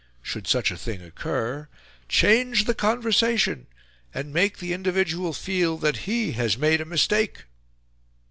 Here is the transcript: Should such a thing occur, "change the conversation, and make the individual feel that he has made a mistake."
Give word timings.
Should 0.23 0.47
such 0.47 0.71
a 0.71 0.77
thing 0.77 1.03
occur, 1.03 1.69
"change 2.09 2.65
the 2.65 2.73
conversation, 2.73 3.67
and 4.15 4.33
make 4.33 4.57
the 4.57 4.73
individual 4.73 5.31
feel 5.31 5.77
that 5.77 6.09
he 6.09 6.31
has 6.31 6.57
made 6.57 6.81
a 6.81 6.85
mistake." 6.85 7.43